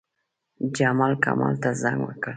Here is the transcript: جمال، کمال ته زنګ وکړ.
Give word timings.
جمال، 0.77 1.13
کمال 1.23 1.53
ته 1.63 1.69
زنګ 1.81 1.97
وکړ. 2.03 2.29